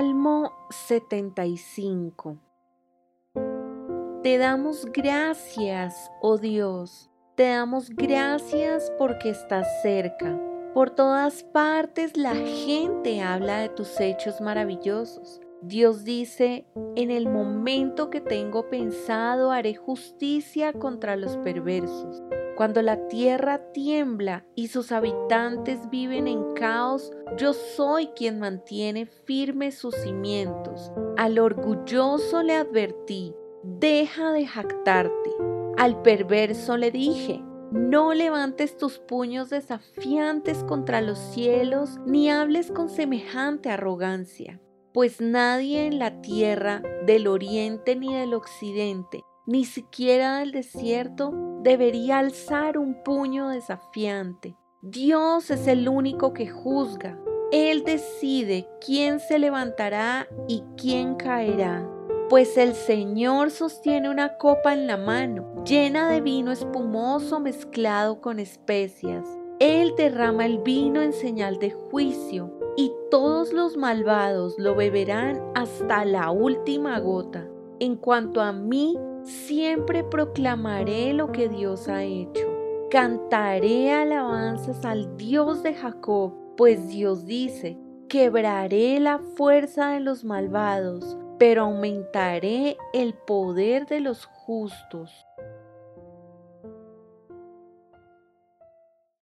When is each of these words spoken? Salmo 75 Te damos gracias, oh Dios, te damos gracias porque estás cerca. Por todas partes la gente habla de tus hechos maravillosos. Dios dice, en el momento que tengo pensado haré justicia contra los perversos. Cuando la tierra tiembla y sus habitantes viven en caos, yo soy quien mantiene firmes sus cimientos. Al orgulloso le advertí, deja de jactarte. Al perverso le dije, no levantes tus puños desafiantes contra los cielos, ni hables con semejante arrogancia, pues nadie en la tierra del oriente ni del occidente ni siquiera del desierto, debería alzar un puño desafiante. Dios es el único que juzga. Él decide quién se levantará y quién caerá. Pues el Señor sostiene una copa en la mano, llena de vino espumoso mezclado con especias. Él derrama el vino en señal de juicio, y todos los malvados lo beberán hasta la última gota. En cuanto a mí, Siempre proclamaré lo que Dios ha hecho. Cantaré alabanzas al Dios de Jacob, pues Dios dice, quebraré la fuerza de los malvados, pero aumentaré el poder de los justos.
Salmo 0.00 0.50
75 0.70 2.38
Te 4.22 4.38
damos 4.38 4.86
gracias, 4.86 6.10
oh 6.22 6.38
Dios, 6.38 7.10
te 7.34 7.50
damos 7.50 7.90
gracias 7.90 8.90
porque 8.96 9.28
estás 9.28 9.66
cerca. 9.82 10.40
Por 10.72 10.88
todas 10.88 11.44
partes 11.44 12.16
la 12.16 12.34
gente 12.34 13.20
habla 13.20 13.58
de 13.58 13.68
tus 13.68 14.00
hechos 14.00 14.40
maravillosos. 14.40 15.42
Dios 15.60 16.02
dice, 16.02 16.64
en 16.96 17.10
el 17.10 17.28
momento 17.28 18.08
que 18.08 18.22
tengo 18.22 18.70
pensado 18.70 19.50
haré 19.50 19.74
justicia 19.74 20.72
contra 20.72 21.14
los 21.16 21.36
perversos. 21.36 22.22
Cuando 22.60 22.82
la 22.82 23.08
tierra 23.08 23.72
tiembla 23.72 24.44
y 24.54 24.68
sus 24.68 24.92
habitantes 24.92 25.88
viven 25.88 26.28
en 26.28 26.52
caos, 26.52 27.10
yo 27.38 27.54
soy 27.54 28.08
quien 28.08 28.38
mantiene 28.38 29.06
firmes 29.06 29.78
sus 29.78 29.94
cimientos. 29.94 30.92
Al 31.16 31.38
orgulloso 31.38 32.42
le 32.42 32.56
advertí, 32.56 33.34
deja 33.62 34.32
de 34.32 34.46
jactarte. 34.46 35.30
Al 35.78 36.02
perverso 36.02 36.76
le 36.76 36.90
dije, 36.90 37.42
no 37.72 38.12
levantes 38.12 38.76
tus 38.76 38.98
puños 38.98 39.48
desafiantes 39.48 40.62
contra 40.62 41.00
los 41.00 41.18
cielos, 41.18 41.98
ni 42.04 42.28
hables 42.28 42.70
con 42.70 42.90
semejante 42.90 43.70
arrogancia, 43.70 44.60
pues 44.92 45.22
nadie 45.22 45.86
en 45.86 45.98
la 45.98 46.20
tierra 46.20 46.82
del 47.06 47.26
oriente 47.26 47.96
ni 47.96 48.14
del 48.14 48.34
occidente 48.34 49.24
ni 49.46 49.64
siquiera 49.64 50.38
del 50.38 50.52
desierto, 50.52 51.32
debería 51.62 52.18
alzar 52.18 52.78
un 52.78 53.02
puño 53.02 53.48
desafiante. 53.48 54.56
Dios 54.82 55.50
es 55.50 55.66
el 55.66 55.88
único 55.88 56.32
que 56.32 56.48
juzga. 56.48 57.18
Él 57.52 57.84
decide 57.84 58.68
quién 58.84 59.20
se 59.20 59.38
levantará 59.38 60.28
y 60.48 60.62
quién 60.76 61.16
caerá. 61.16 61.88
Pues 62.28 62.56
el 62.56 62.74
Señor 62.74 63.50
sostiene 63.50 64.08
una 64.08 64.38
copa 64.38 64.72
en 64.72 64.86
la 64.86 64.96
mano, 64.96 65.64
llena 65.64 66.08
de 66.08 66.20
vino 66.20 66.52
espumoso 66.52 67.40
mezclado 67.40 68.20
con 68.20 68.38
especias. 68.38 69.26
Él 69.58 69.94
derrama 69.96 70.46
el 70.46 70.58
vino 70.58 71.02
en 71.02 71.12
señal 71.12 71.58
de 71.58 71.72
juicio, 71.72 72.56
y 72.76 72.92
todos 73.10 73.52
los 73.52 73.76
malvados 73.76 74.54
lo 74.58 74.76
beberán 74.76 75.42
hasta 75.54 76.04
la 76.04 76.30
última 76.30 76.98
gota. 77.00 77.46
En 77.80 77.96
cuanto 77.96 78.40
a 78.40 78.52
mí, 78.52 78.96
Siempre 79.22 80.02
proclamaré 80.02 81.12
lo 81.12 81.30
que 81.32 81.48
Dios 81.48 81.88
ha 81.88 82.02
hecho. 82.04 82.46
Cantaré 82.90 83.92
alabanzas 83.92 84.84
al 84.84 85.16
Dios 85.16 85.62
de 85.62 85.74
Jacob, 85.74 86.34
pues 86.56 86.88
Dios 86.88 87.24
dice, 87.24 87.78
quebraré 88.08 88.98
la 88.98 89.18
fuerza 89.36 89.90
de 89.90 90.00
los 90.00 90.24
malvados, 90.24 91.16
pero 91.38 91.62
aumentaré 91.62 92.76
el 92.92 93.14
poder 93.14 93.86
de 93.86 94.00
los 94.00 94.26
justos. 94.26 95.26